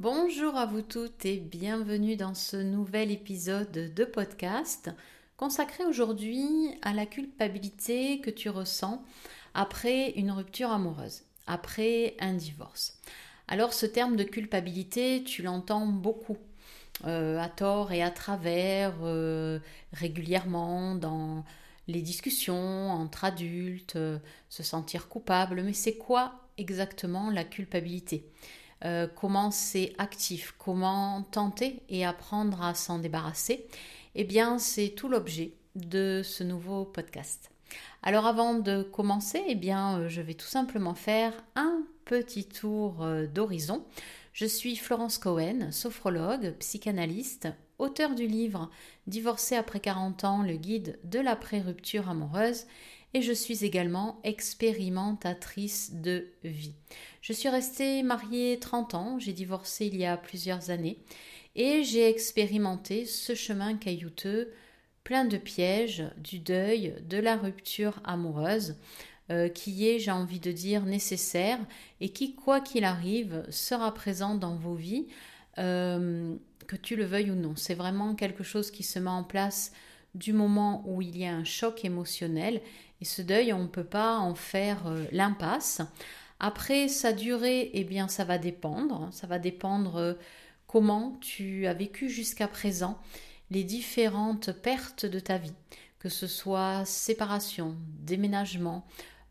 Bonjour 0.00 0.56
à 0.56 0.64
vous 0.64 0.80
toutes 0.80 1.26
et 1.26 1.36
bienvenue 1.36 2.16
dans 2.16 2.32
ce 2.32 2.56
nouvel 2.56 3.10
épisode 3.10 3.92
de 3.94 4.04
podcast 4.06 4.88
consacré 5.36 5.84
aujourd'hui 5.84 6.48
à 6.80 6.94
la 6.94 7.04
culpabilité 7.04 8.18
que 8.22 8.30
tu 8.30 8.48
ressens 8.48 9.04
après 9.52 10.12
une 10.12 10.30
rupture 10.30 10.70
amoureuse, 10.70 11.24
après 11.46 12.16
un 12.18 12.32
divorce. 12.32 12.98
Alors 13.46 13.74
ce 13.74 13.84
terme 13.84 14.16
de 14.16 14.24
culpabilité, 14.24 15.22
tu 15.22 15.42
l'entends 15.42 15.84
beaucoup, 15.84 16.38
euh, 17.04 17.38
à 17.38 17.50
tort 17.50 17.92
et 17.92 18.02
à 18.02 18.10
travers, 18.10 18.94
euh, 19.02 19.58
régulièrement 19.92 20.94
dans 20.94 21.44
les 21.88 22.00
discussions 22.00 22.90
entre 22.90 23.26
adultes, 23.26 23.96
euh, 23.96 24.18
se 24.48 24.62
sentir 24.62 25.08
coupable, 25.08 25.62
mais 25.62 25.74
c'est 25.74 25.98
quoi 25.98 26.40
exactement 26.56 27.30
la 27.30 27.44
culpabilité? 27.44 28.24
Euh, 28.84 29.06
comment 29.06 29.50
c'est 29.50 29.92
actif, 29.98 30.54
comment 30.58 31.22
tenter 31.30 31.82
et 31.88 32.04
apprendre 32.04 32.62
à 32.62 32.74
s'en 32.74 32.98
débarrasser, 32.98 33.66
eh 34.14 34.24
bien 34.24 34.58
c'est 34.58 34.90
tout 34.90 35.08
l'objet 35.08 35.52
de 35.74 36.22
ce 36.24 36.42
nouveau 36.42 36.84
podcast. 36.84 37.50
Alors 38.02 38.26
avant 38.26 38.54
de 38.54 38.82
commencer, 38.82 39.42
eh 39.46 39.54
bien 39.54 39.98
euh, 39.98 40.08
je 40.08 40.20
vais 40.20 40.34
tout 40.34 40.46
simplement 40.46 40.94
faire 40.94 41.32
un 41.56 41.82
petit 42.04 42.46
tour 42.46 43.02
euh, 43.02 43.26
d'horizon. 43.26 43.84
Je 44.32 44.46
suis 44.46 44.76
Florence 44.76 45.18
Cohen, 45.18 45.70
sophrologue, 45.70 46.54
psychanalyste, 46.58 47.48
auteur 47.78 48.14
du 48.14 48.26
livre 48.26 48.70
Divorcé 49.06 49.56
après 49.56 49.80
40 49.80 50.24
ans, 50.24 50.42
le 50.42 50.54
guide 50.54 50.98
de 51.04 51.18
l'après-rupture 51.18 52.08
amoureuse 52.08 52.66
et 53.12 53.22
je 53.22 53.32
suis 53.32 53.64
également 53.64 54.20
expérimentatrice 54.22 55.92
de 55.94 56.28
vie. 56.44 56.74
Je 57.20 57.34
suis 57.34 57.50
restée 57.50 58.02
mariée 58.02 58.58
30 58.58 58.94
ans, 58.94 59.18
j'ai 59.18 59.34
divorcé 59.34 59.86
il 59.86 59.96
y 59.96 60.06
a 60.06 60.16
plusieurs 60.16 60.70
années 60.70 60.98
et 61.54 61.84
j'ai 61.84 62.08
expérimenté 62.08 63.04
ce 63.04 63.34
chemin 63.34 63.76
caillouteux, 63.76 64.52
plein 65.04 65.26
de 65.26 65.36
pièges, 65.36 66.04
du 66.16 66.38
deuil, 66.38 66.94
de 67.06 67.18
la 67.18 67.36
rupture 67.36 68.00
amoureuse, 68.04 68.76
euh, 69.30 69.48
qui 69.48 69.86
est, 69.86 69.98
j'ai 69.98 70.10
envie 70.10 70.40
de 70.40 70.50
dire, 70.50 70.86
nécessaire 70.86 71.58
et 72.00 72.08
qui, 72.08 72.34
quoi 72.34 72.60
qu'il 72.60 72.84
arrive, 72.84 73.44
sera 73.50 73.92
présent 73.92 74.34
dans 74.34 74.56
vos 74.56 74.74
vies, 74.74 75.06
euh, 75.58 76.34
que 76.66 76.76
tu 76.76 76.96
le 76.96 77.04
veuilles 77.04 77.30
ou 77.30 77.34
non. 77.34 77.54
C'est 77.54 77.74
vraiment 77.74 78.14
quelque 78.14 78.44
chose 78.44 78.70
qui 78.70 78.82
se 78.82 78.98
met 78.98 79.10
en 79.10 79.24
place 79.24 79.72
du 80.14 80.32
moment 80.32 80.82
où 80.86 81.02
il 81.02 81.18
y 81.18 81.26
a 81.26 81.34
un 81.34 81.44
choc 81.44 81.84
émotionnel 81.84 82.62
et 83.00 83.04
ce 83.04 83.22
deuil, 83.22 83.52
on 83.52 83.62
ne 83.62 83.68
peut 83.68 83.84
pas 83.84 84.16
en 84.18 84.34
faire 84.34 84.86
euh, 84.86 85.04
l'impasse. 85.12 85.82
Après, 86.40 86.88
sa 86.88 87.12
durée, 87.12 87.70
eh 87.74 87.84
bien, 87.84 88.08
ça 88.08 88.24
va 88.24 88.38
dépendre. 88.38 89.08
Ça 89.12 89.26
va 89.26 89.38
dépendre 89.38 89.96
euh, 89.96 90.14
comment 90.66 91.18
tu 91.20 91.66
as 91.66 91.74
vécu 91.74 92.08
jusqu'à 92.08 92.48
présent 92.48 92.98
les 93.50 93.64
différentes 93.64 94.52
pertes 94.52 95.06
de 95.06 95.18
ta 95.18 95.36
vie, 95.36 95.52
que 95.98 96.08
ce 96.08 96.26
soit 96.26 96.84
séparation, 96.84 97.76
déménagement, 97.98 98.86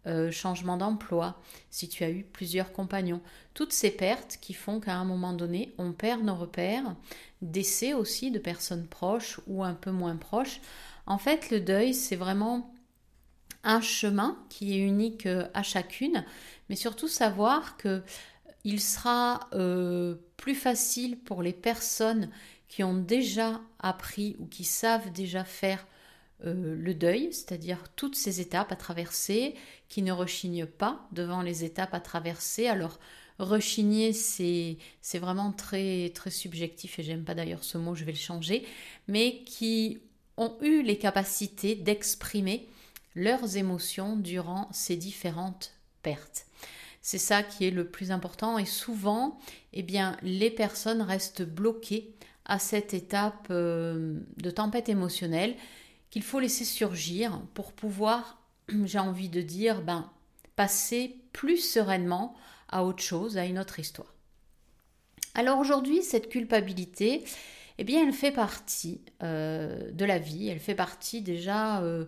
euh, 0.07 0.31
changement 0.31 0.77
d'emploi, 0.77 1.41
si 1.69 1.89
tu 1.89 2.03
as 2.03 2.09
eu 2.09 2.23
plusieurs 2.23 2.71
compagnons, 2.71 3.21
toutes 3.53 3.73
ces 3.73 3.91
pertes 3.91 4.37
qui 4.41 4.53
font 4.53 4.79
qu'à 4.79 4.95
un 4.95 5.05
moment 5.05 5.33
donné, 5.33 5.73
on 5.77 5.93
perd 5.93 6.23
nos 6.23 6.35
repères, 6.35 6.95
décès 7.41 7.93
aussi 7.93 8.31
de 8.31 8.39
personnes 8.39 8.87
proches 8.87 9.39
ou 9.47 9.63
un 9.63 9.73
peu 9.73 9.91
moins 9.91 10.15
proches. 10.15 10.61
En 11.05 11.17
fait, 11.17 11.49
le 11.49 11.59
deuil, 11.59 11.93
c'est 11.93 12.15
vraiment 12.15 12.73
un 13.63 13.81
chemin 13.81 14.37
qui 14.49 14.73
est 14.73 14.85
unique 14.85 15.25
euh, 15.25 15.47
à 15.53 15.63
chacune, 15.63 16.23
mais 16.69 16.75
surtout 16.75 17.07
savoir 17.07 17.77
que 17.77 18.03
il 18.63 18.81
sera 18.81 19.49
euh, 19.53 20.15
plus 20.37 20.55
facile 20.55 21.17
pour 21.17 21.41
les 21.41 21.53
personnes 21.53 22.29
qui 22.67 22.83
ont 22.83 22.95
déjà 22.95 23.61
appris 23.79 24.35
ou 24.39 24.45
qui 24.45 24.63
savent 24.63 25.11
déjà 25.11 25.43
faire 25.43 25.87
euh, 26.45 26.75
le 26.77 26.93
deuil, 26.93 27.29
c'est-à-dire 27.31 27.79
toutes 27.95 28.15
ces 28.15 28.41
étapes 28.41 28.71
à 28.71 28.75
traverser, 28.75 29.55
qui 29.87 30.01
ne 30.01 30.11
rechignent 30.11 30.65
pas 30.65 31.07
devant 31.11 31.41
les 31.41 31.63
étapes 31.63 31.93
à 31.93 31.99
traverser. 31.99 32.67
Alors, 32.67 32.99
rechigner, 33.39 34.13
c'est, 34.13 34.77
c'est 35.01 35.19
vraiment 35.19 35.51
très, 35.51 36.11
très 36.13 36.29
subjectif, 36.29 36.99
et 36.99 37.03
j'aime 37.03 37.23
pas 37.23 37.35
d'ailleurs 37.35 37.63
ce 37.63 37.77
mot, 37.77 37.95
je 37.95 38.03
vais 38.03 38.11
le 38.11 38.17
changer, 38.17 38.65
mais 39.07 39.43
qui 39.45 39.99
ont 40.37 40.55
eu 40.61 40.81
les 40.83 40.97
capacités 40.97 41.75
d'exprimer 41.75 42.69
leurs 43.15 43.57
émotions 43.57 44.15
durant 44.15 44.69
ces 44.71 44.95
différentes 44.95 45.78
pertes. 46.01 46.45
C'est 47.01 47.17
ça 47.17 47.43
qui 47.43 47.65
est 47.65 47.71
le 47.71 47.87
plus 47.87 48.11
important 48.11 48.57
et 48.57 48.65
souvent, 48.65 49.39
eh 49.73 49.83
bien, 49.83 50.17
les 50.21 50.51
personnes 50.51 51.01
restent 51.01 51.43
bloquées 51.43 52.13
à 52.45 52.59
cette 52.59 52.93
étape 52.93 53.47
euh, 53.51 54.19
de 54.37 54.51
tempête 54.51 54.89
émotionnelle 54.89 55.55
qu'il 56.09 56.23
faut 56.23 56.39
laisser 56.39 56.65
surgir 56.65 57.41
pour 57.53 57.73
pouvoir, 57.73 58.41
j'ai 58.85 58.99
envie 58.99 59.29
de 59.29 59.41
dire, 59.41 59.81
ben, 59.81 60.09
passer 60.55 61.15
plus 61.31 61.57
sereinement 61.57 62.35
à 62.67 62.83
autre 62.83 63.03
chose, 63.03 63.37
à 63.37 63.45
une 63.45 63.59
autre 63.59 63.79
histoire. 63.79 64.13
Alors 65.35 65.59
aujourd'hui, 65.59 66.03
cette 66.03 66.29
culpabilité, 66.29 67.23
eh 67.77 67.83
bien, 67.83 68.05
elle 68.05 68.13
fait 68.13 68.31
partie 68.31 68.99
euh, 69.23 69.91
de 69.91 70.05
la 70.05 70.17
vie, 70.17 70.49
elle 70.49 70.59
fait 70.59 70.75
partie 70.75 71.21
déjà 71.21 71.81
euh, 71.81 72.05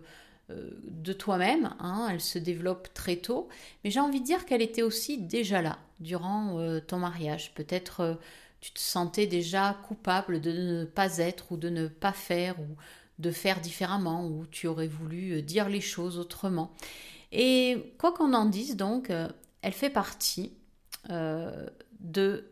de 0.84 1.12
toi-même, 1.12 1.74
hein, 1.80 2.08
elle 2.10 2.20
se 2.20 2.38
développe 2.38 2.92
très 2.94 3.16
tôt, 3.16 3.48
mais 3.82 3.90
j'ai 3.90 4.00
envie 4.00 4.20
de 4.20 4.24
dire 4.24 4.46
qu'elle 4.46 4.62
était 4.62 4.82
aussi 4.82 5.18
déjà 5.18 5.62
là 5.62 5.78
durant 6.00 6.58
euh, 6.58 6.80
ton 6.80 6.98
mariage. 6.98 7.54
Peut-être 7.54 8.00
euh, 8.00 8.14
tu 8.60 8.72
te 8.72 8.80
sentais 8.80 9.26
déjà 9.26 9.78
coupable 9.86 10.40
de 10.40 10.52
ne 10.52 10.84
pas 10.84 11.18
être 11.18 11.52
ou 11.52 11.56
de 11.56 11.68
ne 11.68 11.88
pas 11.88 12.12
faire 12.12 12.60
ou 12.60 12.76
de 13.18 13.30
faire 13.30 13.60
différemment 13.60 14.26
ou 14.26 14.46
tu 14.46 14.66
aurais 14.66 14.88
voulu 14.88 15.42
dire 15.42 15.68
les 15.68 15.80
choses 15.80 16.18
autrement. 16.18 16.72
Et 17.32 17.94
quoi 17.98 18.12
qu'on 18.12 18.34
en 18.34 18.46
dise, 18.46 18.76
donc, 18.76 19.10
elle 19.62 19.72
fait 19.72 19.90
partie 19.90 20.52
de 21.08 22.44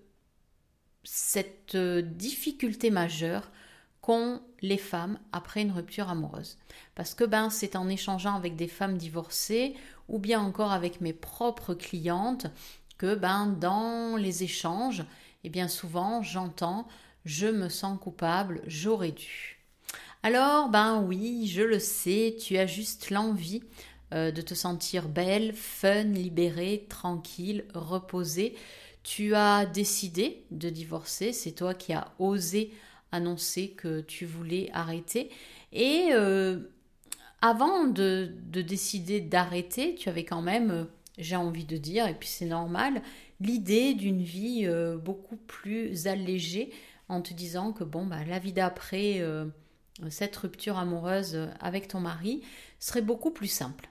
cette 1.05 1.77
difficulté 1.77 2.91
majeure 2.91 3.50
qu'ont 4.00 4.41
les 4.62 4.78
femmes 4.78 5.19
après 5.33 5.62
une 5.62 5.72
rupture 5.72 6.09
amoureuse. 6.09 6.56
Parce 6.94 7.15
que 7.15 7.25
ben, 7.25 7.50
c'est 7.50 7.77
en 7.77 7.88
échangeant 7.88 8.34
avec 8.34 8.56
des 8.56 8.69
femmes 8.69 8.97
divorcées 8.97 9.75
ou 10.09 10.19
bien 10.19 10.41
encore 10.41 10.72
avec 10.72 11.00
mes 11.00 11.12
propres 11.12 11.75
clientes 11.75 12.47
que 12.99 13.15
ben, 13.15 13.47
dans 13.47 14.16
les 14.16 14.43
échanges, 14.43 15.00
et 15.00 15.47
eh 15.47 15.49
bien 15.49 15.69
souvent 15.69 16.22
j'entends 16.22 16.87
je 17.25 17.47
me 17.47 17.69
sens 17.69 17.99
coupable, 17.99 18.62
j'aurais 18.66 19.12
dû. 19.12 19.59
Alors, 20.22 20.69
ben 20.69 21.03
oui, 21.03 21.47
je 21.49 21.62
le 21.62 21.78
sais, 21.78 22.37
tu 22.39 22.59
as 22.59 22.66
juste 22.66 23.10
l'envie 23.10 23.62
euh, 24.12 24.31
de 24.31 24.43
te 24.43 24.55
sentir 24.55 25.09
belle, 25.09 25.55
fun, 25.55 26.05
libérée, 26.05 26.87
tranquille, 26.89 27.65
reposée. 27.75 28.55
Tu 29.03 29.34
as 29.34 29.65
décidé 29.65 30.44
de 30.50 30.69
divorcer, 30.69 31.33
c'est 31.33 31.53
toi 31.53 31.75
qui 31.75 31.93
as 31.93 32.12
osé 32.19 32.72
annoncer 33.12 33.71
que 33.71 34.00
tu 34.00 34.26
voulais 34.26 34.71
arrêter. 34.72 35.31
Et 35.72 36.09
euh, 36.12 36.60
avant 37.41 37.87
de, 37.87 38.32
décider 38.50 39.21
d'arrêter, 39.21 39.94
tu 39.94 40.09
avais 40.09 40.25
quand 40.25 40.43
même, 40.43 40.71
euh, 40.71 40.84
j'ai 41.19 41.37
envie 41.37 41.65
de 41.65 41.76
dire, 41.76 42.06
et 42.06 42.15
puis 42.15 42.28
c'est 42.28 42.47
normal, 42.47 43.03
l'idée 43.41 43.94
d'une 43.94 44.22
vie 44.22 44.62
euh, 44.65 44.97
beaucoup 44.97 45.37
plus 45.37 46.06
allégée 46.06 46.72
en 47.09 47.22
te 47.22 47.34
disant 47.34 47.72
que 47.72 47.84
bon, 47.84 48.06
bah, 48.06 48.25
la 48.25 48.38
vie 48.38 48.53
d'après 48.53 49.21
cette 50.10 50.37
rupture 50.37 50.78
amoureuse 50.78 51.48
avec 51.59 51.88
ton 51.88 51.98
mari 51.98 52.42
serait 52.78 53.03
beaucoup 53.03 53.32
plus 53.32 53.48
simple. 53.48 53.91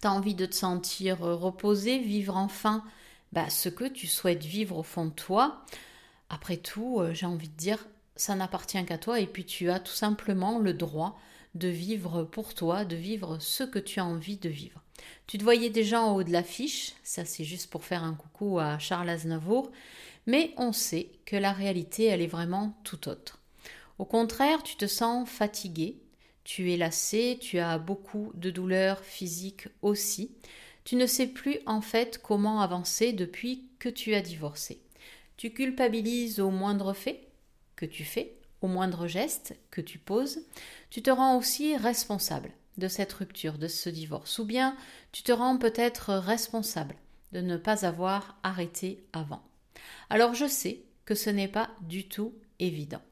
Tu 0.00 0.06
as 0.06 0.12
envie 0.12 0.36
de 0.36 0.46
te 0.46 0.54
sentir 0.54 1.18
reposé, 1.18 1.98
vivre 1.98 2.36
enfin 2.36 2.84
bah, 3.32 3.50
ce 3.50 3.68
que 3.68 3.86
tu 3.86 4.06
souhaites 4.06 4.44
vivre 4.44 4.78
au 4.78 4.84
fond 4.84 5.06
de 5.06 5.10
toi. 5.10 5.64
Après 6.28 6.58
tout, 6.58 7.02
j'ai 7.12 7.26
envie 7.26 7.48
de 7.48 7.56
dire, 7.56 7.84
ça 8.16 8.34
n'appartient 8.34 8.84
qu'à 8.84 8.98
toi 8.98 9.20
et 9.20 9.26
puis 9.26 9.44
tu 9.44 9.70
as 9.70 9.80
tout 9.80 9.92
simplement 9.92 10.58
le 10.58 10.74
droit 10.74 11.18
de 11.54 11.68
vivre 11.68 12.24
pour 12.24 12.54
toi, 12.54 12.84
de 12.84 12.96
vivre 12.96 13.38
ce 13.38 13.64
que 13.64 13.78
tu 13.78 14.00
as 14.00 14.04
envie 14.04 14.38
de 14.38 14.48
vivre. 14.48 14.82
Tu 15.26 15.38
te 15.38 15.44
voyais 15.44 15.70
déjà 15.70 16.00
en 16.00 16.14
haut 16.14 16.22
de 16.22 16.32
l'affiche, 16.32 16.94
ça 17.02 17.24
c'est 17.24 17.44
juste 17.44 17.70
pour 17.70 17.84
faire 17.84 18.04
un 18.04 18.14
coucou 18.14 18.58
à 18.58 18.78
Charles 18.78 19.08
Aznavour, 19.08 19.70
mais 20.26 20.54
on 20.56 20.72
sait 20.72 21.10
que 21.26 21.36
la 21.36 21.52
réalité 21.52 22.04
elle 22.04 22.22
est 22.22 22.26
vraiment 22.26 22.78
tout 22.84 23.08
autre. 23.08 23.38
Au 23.98 24.04
contraire, 24.04 24.62
tu 24.62 24.76
te 24.76 24.86
sens 24.86 25.28
fatigué, 25.28 26.02
tu 26.44 26.72
es 26.72 26.76
lassé, 26.76 27.38
tu 27.40 27.58
as 27.58 27.78
beaucoup 27.78 28.32
de 28.34 28.50
douleurs 28.50 29.04
physiques 29.04 29.68
aussi. 29.80 30.32
Tu 30.84 30.96
ne 30.96 31.06
sais 31.06 31.28
plus 31.28 31.58
en 31.66 31.80
fait 31.80 32.18
comment 32.20 32.60
avancer 32.60 33.12
depuis 33.12 33.68
que 33.78 33.88
tu 33.88 34.14
as 34.14 34.20
divorcé. 34.20 34.80
Tu 35.36 35.50
culpabilises 35.50 36.40
au 36.40 36.50
moindre 36.50 36.92
fait, 36.94 37.28
que 37.76 37.86
tu 37.86 38.04
fais, 38.04 38.34
au 38.60 38.68
moindre 38.68 39.06
geste 39.06 39.54
que 39.70 39.80
tu 39.80 39.98
poses, 39.98 40.40
tu 40.90 41.02
te 41.02 41.10
rends 41.10 41.36
aussi 41.36 41.76
responsable 41.76 42.50
de 42.78 42.88
cette 42.88 43.12
rupture, 43.12 43.58
de 43.58 43.68
ce 43.68 43.90
divorce, 43.90 44.38
ou 44.38 44.44
bien 44.44 44.76
tu 45.10 45.22
te 45.22 45.32
rends 45.32 45.58
peut-être 45.58 46.14
responsable 46.14 46.96
de 47.32 47.40
ne 47.40 47.56
pas 47.56 47.84
avoir 47.84 48.38
arrêté 48.42 49.04
avant. 49.12 49.42
Alors 50.10 50.34
je 50.34 50.46
sais 50.46 50.82
que 51.04 51.14
ce 51.14 51.30
n'est 51.30 51.48
pas 51.48 51.70
du 51.82 52.08
tout 52.08 52.34
évident. 52.58 53.02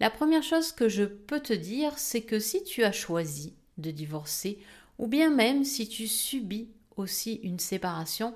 La 0.00 0.10
première 0.10 0.42
chose 0.42 0.72
que 0.72 0.88
je 0.88 1.04
peux 1.04 1.40
te 1.40 1.52
dire, 1.52 1.98
c'est 1.98 2.22
que 2.22 2.38
si 2.38 2.62
tu 2.64 2.84
as 2.84 2.92
choisi 2.92 3.54
de 3.78 3.90
divorcer, 3.90 4.58
ou 4.98 5.06
bien 5.06 5.30
même 5.30 5.64
si 5.64 5.88
tu 5.88 6.06
subis 6.06 6.68
aussi 6.96 7.34
une 7.42 7.58
séparation, 7.58 8.34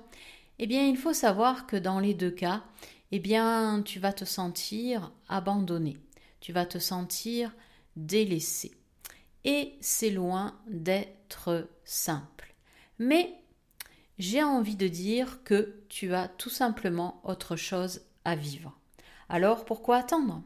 eh 0.59 0.67
bien 0.67 0.87
il 0.87 0.97
faut 0.97 1.13
savoir 1.13 1.65
que 1.65 1.75
dans 1.75 1.99
les 1.99 2.13
deux 2.13 2.31
cas, 2.31 2.63
eh 3.11 3.19
bien 3.19 3.81
tu 3.83 3.99
vas 3.99 4.13
te 4.13 4.25
sentir 4.25 5.11
abandonné, 5.27 5.97
tu 6.39 6.53
vas 6.53 6.65
te 6.65 6.79
sentir 6.79 7.53
délaissé. 7.95 8.71
Et 9.43 9.75
c'est 9.81 10.11
loin 10.11 10.59
d'être 10.67 11.67
simple. 11.83 12.53
Mais 12.99 13.33
j'ai 14.19 14.43
envie 14.43 14.75
de 14.75 14.87
dire 14.87 15.43
que 15.43 15.81
tu 15.89 16.13
as 16.13 16.27
tout 16.27 16.49
simplement 16.49 17.21
autre 17.23 17.55
chose 17.55 18.01
à 18.23 18.35
vivre. 18.35 18.77
Alors 19.29 19.65
pourquoi 19.65 19.97
attendre? 19.97 20.43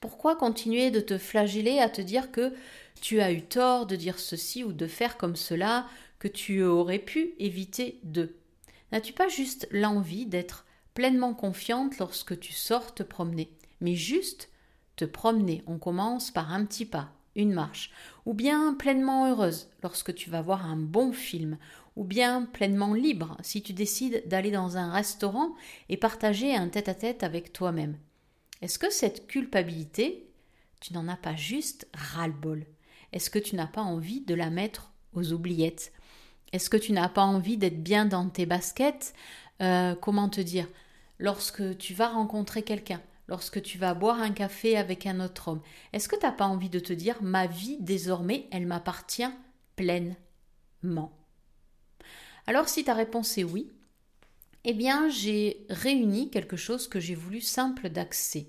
Pourquoi 0.00 0.36
continuer 0.36 0.90
de 0.90 1.00
te 1.00 1.18
flageller 1.18 1.78
à 1.78 1.88
te 1.88 2.00
dire 2.00 2.30
que 2.30 2.54
tu 3.00 3.20
as 3.20 3.32
eu 3.32 3.42
tort 3.42 3.86
de 3.86 3.96
dire 3.96 4.18
ceci 4.18 4.62
ou 4.62 4.72
de 4.72 4.86
faire 4.86 5.16
comme 5.16 5.36
cela, 5.36 5.86
que 6.18 6.28
tu 6.28 6.62
aurais 6.62 6.98
pu 6.98 7.34
éviter 7.38 7.98
de? 8.04 8.36
N'as-tu 8.92 9.12
pas 9.12 9.28
juste 9.28 9.66
l'envie 9.70 10.26
d'être 10.26 10.65
pleinement 10.96 11.34
confiante 11.34 11.98
lorsque 11.98 12.40
tu 12.40 12.54
sors 12.54 12.94
te 12.94 13.02
promener, 13.02 13.50
mais 13.82 13.94
juste 13.94 14.48
te 14.96 15.04
promener, 15.04 15.62
on 15.66 15.78
commence 15.78 16.30
par 16.30 16.54
un 16.54 16.64
petit 16.64 16.86
pas, 16.86 17.12
une 17.36 17.52
marche, 17.52 17.90
ou 18.24 18.32
bien 18.32 18.72
pleinement 18.72 19.28
heureuse 19.28 19.68
lorsque 19.82 20.14
tu 20.14 20.30
vas 20.30 20.40
voir 20.40 20.64
un 20.64 20.78
bon 20.78 21.12
film, 21.12 21.58
ou 21.96 22.04
bien 22.04 22.46
pleinement 22.46 22.94
libre 22.94 23.36
si 23.42 23.62
tu 23.62 23.74
décides 23.74 24.26
d'aller 24.26 24.50
dans 24.50 24.78
un 24.78 24.90
restaurant 24.90 25.54
et 25.90 25.98
partager 25.98 26.56
un 26.56 26.68
tête-à-tête 26.68 27.22
avec 27.22 27.52
toi-même. 27.52 27.98
Est-ce 28.62 28.78
que 28.78 28.90
cette 28.90 29.26
culpabilité, 29.26 30.26
tu 30.80 30.94
n'en 30.94 31.08
as 31.08 31.16
pas 31.16 31.36
juste 31.36 31.86
ras-le-bol? 31.92 32.64
Est-ce 33.12 33.28
que 33.28 33.38
tu 33.38 33.54
n'as 33.54 33.66
pas 33.66 33.82
envie 33.82 34.22
de 34.22 34.34
la 34.34 34.48
mettre 34.48 34.92
aux 35.12 35.30
oubliettes? 35.34 35.92
Est-ce 36.52 36.70
que 36.70 36.78
tu 36.78 36.92
n'as 36.92 37.10
pas 37.10 37.24
envie 37.24 37.58
d'être 37.58 37.82
bien 37.82 38.06
dans 38.06 38.30
tes 38.30 38.46
baskets? 38.46 39.12
Euh, 39.60 39.94
Comment 39.94 40.30
te 40.30 40.40
dire? 40.40 40.66
Lorsque 41.18 41.78
tu 41.78 41.94
vas 41.94 42.08
rencontrer 42.08 42.62
quelqu'un, 42.62 43.02
lorsque 43.28 43.62
tu 43.62 43.78
vas 43.78 43.94
boire 43.94 44.20
un 44.20 44.32
café 44.32 44.76
avec 44.76 45.06
un 45.06 45.20
autre 45.20 45.48
homme 45.48 45.62
Est-ce 45.92 46.08
que 46.08 46.16
tu 46.16 46.26
n'as 46.26 46.32
pas 46.32 46.46
envie 46.46 46.68
de 46.68 46.78
te 46.78 46.92
dire 46.92 47.22
ma 47.22 47.46
vie 47.46 47.78
désormais, 47.80 48.46
elle 48.50 48.66
m'appartient 48.66 49.30
pleinement? 49.76 51.12
Alors 52.46 52.68
si 52.68 52.84
ta 52.84 52.94
réponse 52.94 53.38
est 53.38 53.44
oui, 53.44 53.72
eh 54.64 54.74
bien 54.74 55.08
j'ai 55.08 55.66
réuni 55.70 56.30
quelque 56.30 56.56
chose 56.56 56.88
que 56.88 57.00
j'ai 57.00 57.14
voulu 57.14 57.40
simple 57.40 57.88
d'accès. 57.88 58.48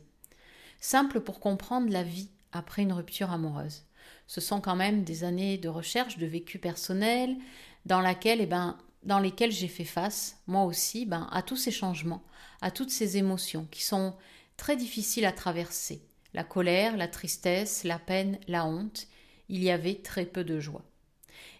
Simple 0.79 1.21
pour 1.21 1.39
comprendre 1.39 1.89
la 1.89 2.03
vie 2.03 2.29
après 2.51 2.83
une 2.83 2.93
rupture 2.93 3.31
amoureuse. 3.31 3.83
Ce 4.27 4.41
sont 4.41 4.61
quand 4.61 4.75
même 4.75 5.03
des 5.03 5.23
années 5.23 5.57
de 5.57 5.69
recherche, 5.69 6.17
de 6.17 6.25
vécu 6.25 6.59
personnel, 6.59 7.37
dans, 7.85 8.01
laquelle, 8.01 8.41
eh 8.41 8.45
ben, 8.45 8.77
dans 9.03 9.19
lesquelles 9.19 9.51
j'ai 9.51 9.67
fait 9.67 9.85
face, 9.85 10.37
moi 10.47 10.63
aussi, 10.63 11.05
ben, 11.05 11.27
à 11.31 11.41
tous 11.41 11.55
ces 11.55 11.71
changements, 11.71 12.23
à 12.61 12.71
toutes 12.71 12.89
ces 12.89 13.17
émotions 13.17 13.67
qui 13.71 13.83
sont 13.83 14.15
très 14.57 14.75
difficile 14.75 15.25
à 15.25 15.31
traverser. 15.31 16.01
La 16.33 16.43
colère, 16.43 16.97
la 16.97 17.07
tristesse, 17.07 17.83
la 17.83 17.99
peine, 17.99 18.37
la 18.47 18.65
honte, 18.65 19.07
il 19.49 19.63
y 19.63 19.71
avait 19.71 19.95
très 19.95 20.25
peu 20.25 20.43
de 20.43 20.59
joie. 20.59 20.83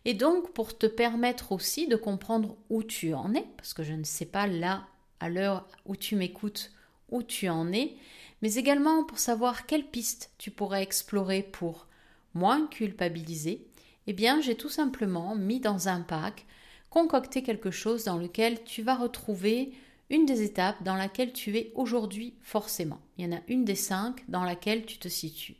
Et 0.05 0.13
donc, 0.13 0.53
pour 0.53 0.77
te 0.77 0.85
permettre 0.85 1.51
aussi 1.51 1.87
de 1.87 1.95
comprendre 1.95 2.57
où 2.69 2.83
tu 2.83 3.13
en 3.13 3.33
es, 3.33 3.45
parce 3.57 3.73
que 3.73 3.83
je 3.83 3.93
ne 3.93 4.03
sais 4.03 4.25
pas 4.25 4.47
là, 4.47 4.87
à 5.19 5.29
l'heure 5.29 5.67
où 5.85 5.95
tu 5.95 6.15
m'écoutes, 6.15 6.71
où 7.09 7.23
tu 7.23 7.49
en 7.49 7.71
es, 7.71 7.95
mais 8.41 8.55
également 8.55 9.03
pour 9.03 9.19
savoir 9.19 9.65
quelles 9.65 9.87
pistes 9.87 10.31
tu 10.37 10.51
pourrais 10.51 10.83
explorer 10.83 11.43
pour 11.43 11.87
moins 12.33 12.67
culpabiliser, 12.67 13.65
eh 14.07 14.13
bien, 14.13 14.39
j'ai 14.41 14.55
tout 14.55 14.69
simplement 14.69 15.35
mis 15.35 15.59
dans 15.59 15.89
un 15.89 16.01
pack, 16.01 16.45
concocté 16.89 17.43
quelque 17.43 17.71
chose 17.71 18.03
dans 18.03 18.17
lequel 18.17 18.63
tu 18.63 18.81
vas 18.81 18.95
retrouver 18.95 19.71
une 20.09 20.25
des 20.25 20.41
étapes 20.41 20.81
dans 20.83 20.95
laquelle 20.95 21.33
tu 21.33 21.57
es 21.57 21.71
aujourd'hui 21.75 22.35
forcément. 22.41 22.99
Il 23.17 23.25
y 23.25 23.27
en 23.27 23.37
a 23.37 23.41
une 23.47 23.65
des 23.65 23.75
cinq 23.75 24.23
dans 24.29 24.43
laquelle 24.43 24.85
tu 24.85 24.97
te 24.97 25.07
situes. 25.07 25.57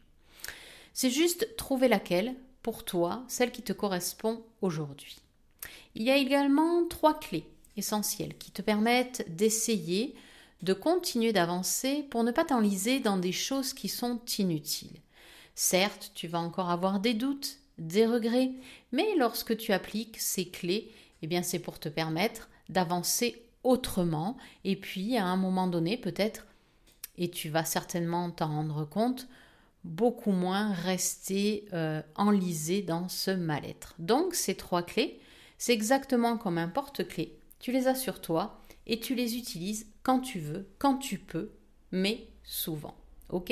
C'est 0.94 1.10
juste 1.10 1.56
trouver 1.58 1.88
laquelle, 1.88 2.36
pour 2.64 2.86
toi, 2.86 3.24
celle 3.28 3.52
qui 3.52 3.62
te 3.62 3.74
correspond 3.74 4.44
aujourd'hui. 4.62 5.18
Il 5.96 6.04
y 6.04 6.12
a 6.12 6.18
également 6.18 6.86
trois 6.88 7.20
clés 7.20 7.46
essentielles 7.76 8.38
qui 8.38 8.52
te 8.52 8.62
permettent 8.62 9.26
d'essayer 9.30 10.16
de 10.64 10.74
continuer 10.74 11.34
d'avancer 11.34 12.04
pour 12.10 12.24
ne 12.24 12.32
pas 12.32 12.46
t'enliser 12.46 13.00
dans 13.00 13.18
des 13.18 13.32
choses 13.32 13.74
qui 13.74 13.90
sont 13.90 14.20
inutiles. 14.40 15.02
Certes, 15.54 16.12
tu 16.16 16.28
vas 16.28 16.40
encore 16.40 16.70
avoir 16.70 17.00
des 17.00 17.14
doutes, 17.14 17.58
des 17.78 18.06
regrets, 18.06 18.52
mais 18.92 19.08
lorsque 19.18 19.56
tu 19.58 19.72
appliques 19.72 20.18
ces 20.20 20.48
clés, 20.50 20.92
eh 21.22 21.28
bien 21.28 21.44
c'est 21.44 21.60
pour 21.60 21.80
te 21.80 21.90
permettre 21.90 22.50
d'avancer 22.70 23.48
autrement. 23.64 24.38
Et 24.64 24.76
puis, 24.76 25.18
à 25.18 25.26
un 25.26 25.38
moment 25.38 25.68
donné, 25.68 25.98
peut-être, 25.98 26.46
et 27.18 27.30
tu 27.30 27.50
vas 27.50 27.66
certainement 27.66 28.30
t'en 28.32 28.48
rendre 28.48 28.86
compte, 28.86 29.28
beaucoup 29.84 30.32
moins 30.32 30.74
rester 30.74 31.66
euh, 31.74 32.02
enlisé 32.16 32.82
dans 32.82 33.10
ce 33.10 33.32
mal-être. 33.32 33.96
Donc, 34.00 34.36
ces 34.36 34.56
trois 34.56 34.84
clés, 34.84 35.20
c'est 35.58 35.74
exactement 35.74 36.38
comme 36.38 36.58
un 36.58 36.68
porte-clés. 36.68 37.38
Tu 37.60 37.72
les 37.72 37.88
as 37.88 37.96
sur 37.96 38.22
toi 38.22 38.62
et 38.86 39.00
tu 39.00 39.16
les 39.16 39.38
utilises 39.38 39.88
quand 40.04 40.20
tu 40.20 40.40
veux, 40.40 40.68
quand 40.78 40.98
tu 40.98 41.18
peux, 41.18 41.52
mais 41.92 42.28
souvent. 42.44 42.96
OK? 43.30 43.52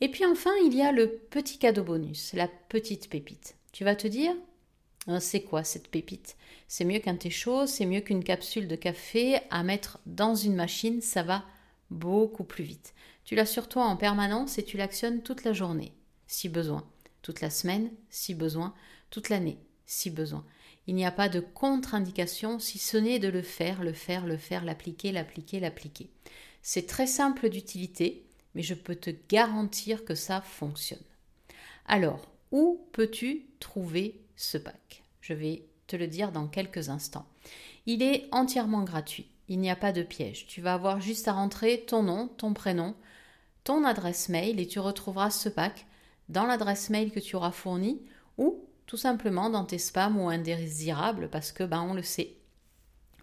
Et 0.00 0.10
puis 0.10 0.26
enfin, 0.26 0.50
il 0.64 0.74
y 0.74 0.82
a 0.82 0.92
le 0.92 1.08
petit 1.08 1.58
cadeau 1.58 1.82
bonus, 1.82 2.34
la 2.34 2.48
petite 2.68 3.08
pépite. 3.08 3.56
Tu 3.72 3.82
vas 3.82 3.96
te 3.96 4.06
dire, 4.06 4.32
c'est 5.20 5.42
quoi 5.42 5.64
cette 5.64 5.88
pépite? 5.88 6.36
C'est 6.68 6.84
mieux 6.84 6.98
qu'un 6.98 7.16
thé 7.16 7.30
chaud, 7.30 7.66
c'est 7.66 7.86
mieux 7.86 8.00
qu'une 8.00 8.24
capsule 8.24 8.66
de 8.66 8.76
café 8.76 9.38
à 9.50 9.62
mettre 9.62 9.98
dans 10.06 10.34
une 10.34 10.56
machine, 10.56 11.00
ça 11.00 11.22
va 11.22 11.44
beaucoup 11.90 12.44
plus 12.44 12.64
vite. 12.64 12.94
Tu 13.24 13.34
l'as 13.34 13.46
sur 13.46 13.68
toi 13.68 13.84
en 13.84 13.96
permanence 13.96 14.58
et 14.58 14.64
tu 14.64 14.76
l'actionnes 14.76 15.22
toute 15.22 15.44
la 15.44 15.52
journée, 15.52 15.92
si 16.26 16.48
besoin, 16.48 16.84
toute 17.22 17.40
la 17.40 17.50
semaine, 17.50 17.90
si 18.10 18.34
besoin, 18.34 18.74
toute 19.10 19.28
l'année, 19.28 19.58
si 19.86 20.10
besoin. 20.10 20.44
Il 20.88 20.94
n'y 20.94 21.06
a 21.06 21.12
pas 21.12 21.28
de 21.28 21.40
contre-indication 21.40 22.58
si 22.58 22.78
ce 22.78 22.96
n'est 22.96 23.18
de 23.18 23.28
le 23.28 23.42
faire, 23.42 23.82
le 23.82 23.92
faire, 23.92 24.26
le 24.26 24.36
faire, 24.36 24.64
l'appliquer, 24.64 25.12
l'appliquer, 25.12 25.60
l'appliquer. 25.60 26.10
C'est 26.62 26.86
très 26.86 27.06
simple 27.06 27.48
d'utilité, 27.48 28.26
mais 28.54 28.62
je 28.62 28.74
peux 28.74 28.96
te 28.96 29.10
garantir 29.28 30.04
que 30.04 30.14
ça 30.14 30.40
fonctionne. 30.40 30.98
Alors, 31.86 32.28
où 32.50 32.86
peux-tu 32.92 33.46
trouver 33.60 34.20
ce 34.36 34.58
pack. 34.58 35.02
Je 35.20 35.34
vais 35.34 35.64
te 35.86 35.96
le 35.96 36.06
dire 36.06 36.32
dans 36.32 36.46
quelques 36.46 36.88
instants. 36.88 37.26
Il 37.86 38.02
est 38.02 38.28
entièrement 38.32 38.82
gratuit. 38.82 39.30
Il 39.48 39.60
n'y 39.60 39.70
a 39.70 39.76
pas 39.76 39.92
de 39.92 40.02
piège. 40.02 40.46
Tu 40.46 40.60
vas 40.60 40.74
avoir 40.74 41.00
juste 41.00 41.28
à 41.28 41.32
rentrer 41.32 41.84
ton 41.86 42.02
nom, 42.02 42.28
ton 42.28 42.52
prénom, 42.52 42.94
ton 43.64 43.84
adresse 43.84 44.28
mail 44.28 44.60
et 44.60 44.66
tu 44.66 44.78
retrouveras 44.78 45.30
ce 45.30 45.48
pack 45.48 45.86
dans 46.28 46.46
l'adresse 46.46 46.90
mail 46.90 47.12
que 47.12 47.20
tu 47.20 47.36
auras 47.36 47.52
fournie 47.52 48.02
ou 48.38 48.64
tout 48.86 48.96
simplement 48.96 49.50
dans 49.50 49.64
tes 49.64 49.78
spams 49.78 50.18
ou 50.18 50.28
indésirables 50.28 51.28
parce 51.30 51.52
que 51.52 51.64
ben 51.64 51.82
on 51.82 51.94
le 51.94 52.02
sait. 52.02 52.36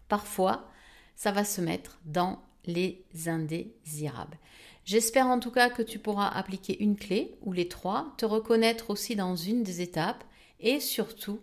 Parfois, 0.08 0.70
ça 1.16 1.32
va 1.32 1.44
se 1.44 1.62
mettre 1.62 2.00
dans 2.06 2.42
les 2.66 3.06
indésirables. 3.28 4.38
J'espère 4.86 5.28
en 5.28 5.40
tout 5.40 5.52
cas 5.52 5.70
que 5.70 5.82
tu 5.82 6.00
pourras 6.00 6.28
appliquer 6.28 6.82
une 6.82 6.98
clé 6.98 7.38
ou 7.42 7.54
les 7.54 7.68
trois, 7.68 8.14
te 8.18 8.26
reconnaître 8.26 8.90
aussi 8.90 9.16
dans 9.16 9.36
une 9.36 9.64
des 9.64 9.82
étapes 9.82 10.24
et 10.64 10.80
surtout 10.80 11.40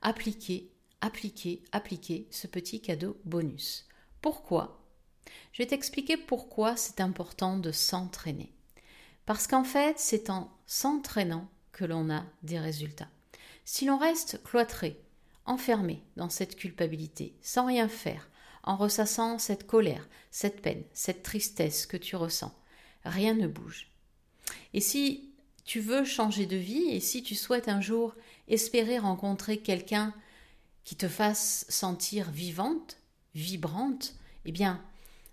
appliquer, 0.00 0.70
appliquer, 1.02 1.62
appliquer 1.72 2.26
ce 2.30 2.46
petit 2.46 2.80
cadeau 2.80 3.18
bonus. 3.24 3.86
Pourquoi? 4.22 4.82
Je 5.52 5.62
vais 5.62 5.66
t'expliquer 5.66 6.16
pourquoi 6.16 6.76
c'est 6.76 7.00
important 7.00 7.58
de 7.58 7.72
s'entraîner. 7.72 8.52
Parce 9.26 9.46
qu'en 9.46 9.64
fait, 9.64 9.98
c'est 9.98 10.30
en 10.30 10.50
s'entraînant 10.66 11.48
que 11.72 11.84
l'on 11.84 12.10
a 12.10 12.24
des 12.42 12.58
résultats. 12.58 13.10
Si 13.64 13.84
l'on 13.84 13.98
reste 13.98 14.42
cloîtré, 14.42 15.00
enfermé 15.44 16.02
dans 16.16 16.30
cette 16.30 16.56
culpabilité, 16.56 17.34
sans 17.42 17.66
rien 17.66 17.88
faire, 17.88 18.28
en 18.62 18.76
ressassant 18.76 19.38
cette 19.38 19.66
colère, 19.66 20.08
cette 20.30 20.60
peine, 20.62 20.84
cette 20.92 21.22
tristesse 21.22 21.86
que 21.86 21.96
tu 21.96 22.16
ressens, 22.16 22.54
rien 23.04 23.34
ne 23.34 23.46
bouge. 23.46 23.90
Et 24.74 24.80
si 24.80 25.30
tu 25.64 25.80
veux 25.80 26.04
changer 26.04 26.46
de 26.46 26.56
vie 26.56 26.90
et 26.90 27.00
si 27.00 27.22
tu 27.22 27.34
souhaites 27.34 27.68
un 27.68 27.80
jour 27.80 28.14
espérer 28.52 28.98
rencontrer 28.98 29.58
quelqu'un 29.58 30.14
qui 30.84 30.96
te 30.96 31.08
fasse 31.08 31.66
sentir 31.68 32.30
vivante, 32.30 32.98
vibrante, 33.34 34.14
eh 34.44 34.52
bien, 34.52 34.82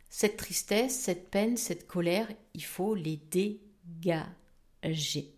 cette 0.09 0.37
tristesse, 0.37 0.95
cette 0.95 1.29
peine, 1.29 1.57
cette 1.57 1.87
colère, 1.87 2.27
il 2.53 2.63
faut 2.63 2.95
les 2.95 3.19
dégager. 3.31 5.33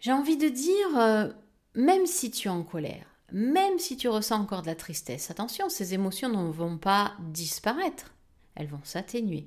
J'ai 0.00 0.12
envie 0.12 0.36
de 0.36 0.48
dire, 0.48 0.98
euh, 0.98 1.28
même 1.74 2.06
si 2.06 2.30
tu 2.30 2.48
es 2.48 2.50
en 2.50 2.62
colère, 2.62 3.06
même 3.32 3.78
si 3.78 3.96
tu 3.96 4.08
ressens 4.08 4.40
encore 4.40 4.62
de 4.62 4.68
la 4.68 4.74
tristesse, 4.74 5.30
attention, 5.30 5.68
ces 5.68 5.94
émotions 5.94 6.28
ne 6.28 6.50
vont 6.50 6.78
pas 6.78 7.14
disparaître, 7.20 8.14
elles 8.54 8.68
vont 8.68 8.80
s'atténuer. 8.84 9.46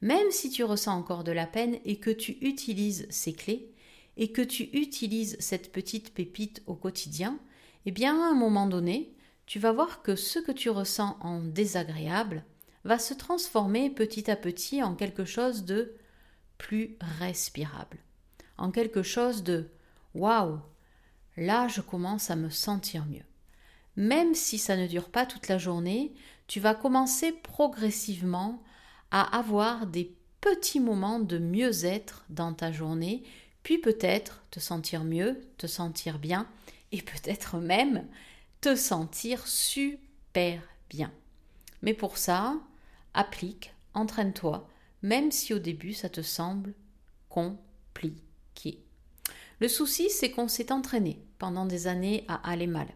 même 0.00 0.30
si 0.30 0.50
tu 0.50 0.64
ressens 0.64 0.94
encore 0.94 1.24
de 1.24 1.32
la 1.32 1.46
peine 1.46 1.78
et 1.86 1.96
que 1.96 2.10
tu 2.10 2.32
utilises 2.42 3.06
ces 3.08 3.32
clés 3.32 3.73
et 4.16 4.32
que 4.32 4.42
tu 4.42 4.64
utilises 4.72 5.36
cette 5.40 5.72
petite 5.72 6.14
pépite 6.14 6.62
au 6.66 6.74
quotidien, 6.74 7.38
eh 7.86 7.90
bien 7.90 8.20
à 8.20 8.30
un 8.30 8.34
moment 8.34 8.66
donné, 8.66 9.14
tu 9.46 9.58
vas 9.58 9.72
voir 9.72 10.02
que 10.02 10.16
ce 10.16 10.38
que 10.38 10.52
tu 10.52 10.70
ressens 10.70 11.16
en 11.20 11.40
désagréable 11.40 12.44
va 12.84 12.98
se 12.98 13.14
transformer 13.14 13.90
petit 13.90 14.30
à 14.30 14.36
petit 14.36 14.82
en 14.82 14.94
quelque 14.94 15.24
chose 15.24 15.64
de 15.64 15.94
plus 16.58 16.96
respirable, 17.18 17.98
en 18.56 18.70
quelque 18.70 19.02
chose 19.02 19.42
de 19.42 19.68
waouh, 20.14 20.60
là 21.36 21.68
je 21.68 21.80
commence 21.80 22.30
à 22.30 22.36
me 22.36 22.50
sentir 22.50 23.04
mieux. 23.06 23.24
Même 23.96 24.34
si 24.34 24.58
ça 24.58 24.76
ne 24.76 24.86
dure 24.86 25.08
pas 25.08 25.26
toute 25.26 25.48
la 25.48 25.58
journée, 25.58 26.14
tu 26.46 26.60
vas 26.60 26.74
commencer 26.74 27.32
progressivement 27.32 28.62
à 29.10 29.36
avoir 29.36 29.86
des 29.86 30.14
petits 30.40 30.80
moments 30.80 31.20
de 31.20 31.38
mieux-être 31.38 32.24
dans 32.28 32.52
ta 32.52 32.72
journée, 32.72 33.22
puis 33.64 33.78
peut-être 33.78 34.44
te 34.52 34.60
sentir 34.60 35.02
mieux, 35.02 35.40
te 35.58 35.66
sentir 35.66 36.20
bien, 36.20 36.46
et 36.92 37.02
peut-être 37.02 37.56
même 37.56 38.06
te 38.60 38.76
sentir 38.76 39.44
super 39.48 40.62
bien. 40.88 41.12
Mais 41.82 41.94
pour 41.94 42.16
ça, 42.16 42.54
applique, 43.14 43.74
entraîne-toi, 43.94 44.68
même 45.02 45.32
si 45.32 45.52
au 45.52 45.58
début 45.58 45.92
ça 45.92 46.08
te 46.08 46.22
semble 46.22 46.74
compliqué. 47.28 48.78
Le 49.60 49.68
souci, 49.68 50.08
c'est 50.10 50.30
qu'on 50.30 50.48
s'est 50.48 50.72
entraîné 50.72 51.20
pendant 51.38 51.66
des 51.66 51.86
années 51.86 52.24
à 52.28 52.48
aller 52.48 52.66
mal. 52.66 52.86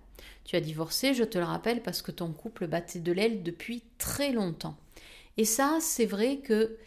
Tu 0.45 0.57
as 0.57 0.61
divorcé, 0.61 1.15
je 1.15 1.25
te 1.25 1.39
le 1.39 1.45
rappelle, 1.45 1.83
parce 1.83 2.03
que 2.03 2.11
ton 2.11 2.33
couple 2.33 2.67
battait 2.67 3.01
de 3.01 3.13
l'aile 3.13 3.43
depuis 3.43 3.83
très 3.99 4.33
longtemps. 4.33 4.77
Et 5.37 5.45
ça, 5.45 5.79
c'est 5.81 6.07
vrai 6.07 6.39
que 6.39 6.79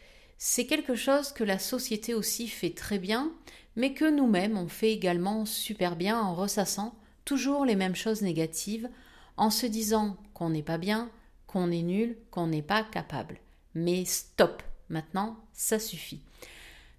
c'est 0.43 0.65
quelque 0.65 0.95
chose 0.95 1.33
que 1.33 1.43
la 1.43 1.59
société 1.59 2.15
aussi 2.15 2.47
fait 2.47 2.71
très 2.71 2.97
bien, 2.97 3.31
mais 3.75 3.93
que 3.93 4.09
nous-mêmes 4.09 4.57
on 4.57 4.67
fait 4.67 4.91
également 4.91 5.45
super 5.45 5.95
bien 5.95 6.19
en 6.19 6.33
ressassant 6.33 6.95
toujours 7.25 7.63
les 7.63 7.75
mêmes 7.75 7.95
choses 7.95 8.23
négatives, 8.23 8.89
en 9.37 9.51
se 9.51 9.67
disant 9.67 10.17
qu'on 10.33 10.49
n'est 10.49 10.63
pas 10.63 10.79
bien, 10.79 11.11
qu'on 11.45 11.69
est 11.69 11.83
nul, 11.83 12.17
qu'on 12.31 12.47
n'est 12.47 12.63
pas 12.63 12.83
capable. 12.83 13.37
Mais 13.75 14.03
stop, 14.03 14.63
maintenant, 14.89 15.37
ça 15.53 15.77
suffit. 15.77 16.23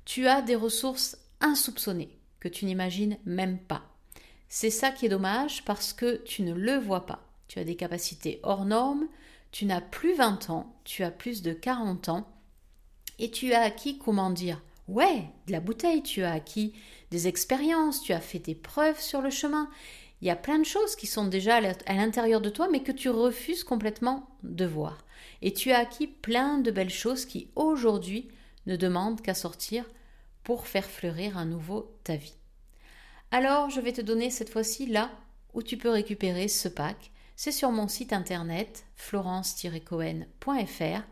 Tu 0.05 0.29
as 0.29 0.41
des 0.41 0.55
ressources 0.55 1.19
insoupçonnées 1.41 2.17
que 2.39 2.49
tu 2.49 2.65
n'imagines 2.65 3.19
même 3.25 3.59
pas. 3.59 3.83
C'est 4.49 4.71
ça 4.71 4.93
qui 4.93 5.07
est 5.07 5.09
dommage 5.09 5.65
parce 5.65 5.93
que 5.93 6.23
tu 6.23 6.43
ne 6.43 6.55
le 6.55 6.79
vois 6.79 7.07
pas. 7.07 7.27
Tu 7.49 7.59
as 7.59 7.65
des 7.65 7.75
capacités 7.75 8.39
hors 8.45 8.67
normes, 8.67 9.09
tu 9.51 9.67
n'as 9.67 9.81
plus 9.81 10.15
20 10.15 10.49
ans, 10.51 10.77
tu 10.85 11.03
as 11.03 11.11
plus 11.11 11.43
de 11.43 11.53
40 11.53 12.09
ans, 12.09 12.32
et 13.23 13.31
tu 13.31 13.55
as 13.55 13.63
acquis, 13.63 13.99
comment 13.99 14.31
dire, 14.31 14.61
ouais, 14.89 15.25
de 15.47 15.53
la 15.53 15.61
bouteille, 15.61 16.03
tu 16.03 16.23
as 16.23 16.33
acquis 16.33 16.75
des 17.11 17.29
expériences, 17.29 18.03
tu 18.03 18.13
as 18.13 18.21
fait 18.21 18.41
des 18.41 18.55
preuves 18.55 19.01
sur 19.01 19.23
le 19.23 19.31
chemin. 19.31 19.71
Il 20.21 20.29
y 20.29 20.31
a 20.31 20.37
plein 20.37 20.59
de 20.59 20.65
choses 20.65 20.97
qui 20.97 21.07
sont 21.07 21.27
déjà 21.27 21.57
à 21.57 21.95
l'intérieur 21.95 22.41
de 22.41 22.51
toi, 22.51 22.69
mais 22.71 22.83
que 22.83 22.93
tu 22.93 23.09
refuses 23.09 23.65
complètement 23.65 24.29
de 24.43 24.67
voir. 24.67 24.99
Et 25.41 25.55
tu 25.55 25.71
as 25.71 25.79
acquis 25.79 26.09
plein 26.09 26.59
de 26.59 26.71
belles 26.71 26.91
choses 26.91 27.25
qui, 27.25 27.49
aujourd'hui, 27.57 28.29
ne 28.67 28.77
demandent 28.77 29.23
qu'à 29.23 29.35
sortir 29.35 29.85
pour 30.45 30.67
faire 30.67 30.87
fleurir 30.87 31.39
à 31.39 31.45
nouveau 31.45 31.97
ta 32.05 32.17
vie. 32.17 32.35
Alors, 33.31 33.71
je 33.71 33.81
vais 33.81 33.93
te 33.93 34.01
donner 34.01 34.31
cette 34.31 34.51
fois-ci 34.51 34.87
là 34.87 35.11
où 35.55 35.63
tu 35.63 35.77
peux 35.77 35.91
récupérer 35.91 36.49
ce 36.49 36.69
pack 36.69 37.11
c'est 37.37 37.51
sur 37.51 37.73
mon 37.73 37.89
site 37.89 38.13
internet 38.13 38.85
florence-cohen.fr. 38.95 41.03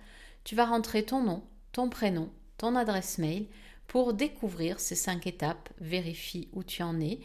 Tu 0.45 0.55
vas 0.55 0.64
rentrer 0.64 1.02
ton 1.02 1.23
nom, 1.23 1.43
ton 1.73 1.89
prénom, 1.89 2.31
ton 2.59 2.77
adresse 2.77 3.19
mail 3.19 3.47
pour 3.87 4.15
découvrir 4.15 4.79
ces 4.79 4.95
cinq 4.95 5.27
étapes, 5.27 5.69
vérifie 5.81 6.49
où 6.53 6.62
tu 6.62 6.83
en 6.83 7.00
es, 7.00 7.21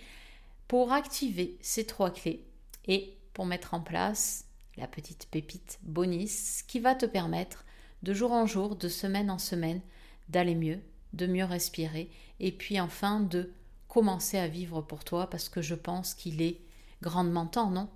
pour 0.68 0.92
activer 0.92 1.58
ces 1.62 1.86
trois 1.86 2.12
clés 2.12 2.44
et 2.88 3.18
pour 3.34 3.46
mettre 3.46 3.74
en 3.74 3.82
place 3.82 4.46
la 4.78 4.88
petite 4.88 5.28
pépite 5.30 5.80
bonus 5.84 6.64
qui 6.64 6.80
va 6.80 6.96
te 6.96 7.06
permettre 7.06 7.66
de 8.04 8.14
jour 8.14 8.32
en 8.32 8.46
jour, 8.46 8.76
de 8.76 8.88
semaine 8.88 9.30
en 9.30 9.38
semaine, 9.38 9.82
d'aller 10.30 10.56
mieux, 10.56 10.80
de 11.14 11.28
mieux 11.28 11.46
respirer 11.46 12.10
et 12.40 12.52
puis 12.52 12.80
enfin 12.80 13.20
de 13.20 13.52
commencer 13.88 14.38
à 14.38 14.48
vivre 14.48 14.82
pour 14.82 15.04
toi 15.04 15.30
parce 15.30 15.50
que 15.50 15.62
je 15.62 15.76
pense 15.76 16.14
qu'il 16.14 16.42
est 16.42 16.62
grandement 17.02 17.46
temps, 17.46 17.70
non? 17.70 17.90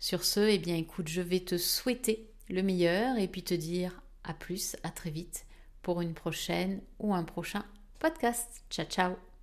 Sur 0.00 0.24
ce, 0.24 0.40
eh 0.40 0.58
bien 0.58 0.76
écoute, 0.76 1.08
je 1.08 1.20
vais 1.20 1.40
te 1.40 1.56
souhaiter 1.56 2.30
le 2.48 2.62
meilleur 2.62 3.18
et 3.18 3.28
puis 3.28 3.42
te 3.42 3.54
dire 3.54 4.02
à 4.24 4.34
plus, 4.34 4.76
à 4.82 4.90
très 4.90 5.10
vite 5.10 5.46
pour 5.84 6.00
une 6.00 6.14
prochaine 6.14 6.80
ou 6.98 7.14
un 7.14 7.22
prochain 7.22 7.62
podcast. 8.00 8.64
Ciao 8.70 8.86
ciao 8.86 9.33